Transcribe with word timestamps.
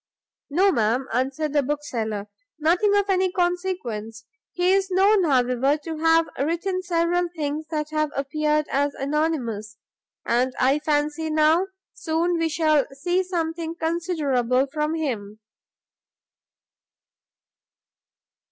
"No, 0.49 0.71
ma'am," 0.71 1.05
answered 1.13 1.53
the 1.53 1.61
Bookseller, 1.61 2.25
"nothing 2.57 2.95
of 2.97 3.07
any 3.07 3.31
consequence; 3.31 4.25
he 4.51 4.73
is 4.73 4.89
known, 4.89 5.25
however, 5.25 5.77
to 5.83 5.97
have 5.99 6.27
written 6.39 6.81
several 6.81 7.29
things 7.35 7.67
that 7.67 7.91
have 7.91 8.09
appeared 8.15 8.65
as 8.71 8.95
anonymous; 8.95 9.77
and 10.25 10.55
I 10.59 10.79
fancy, 10.79 11.29
now, 11.29 11.67
soon, 11.93 12.39
we 12.39 12.49
shall 12.49 12.87
see 12.91 13.21
something 13.21 13.75
considerable 13.75 14.65
from 14.73 14.95
him." 14.95 15.39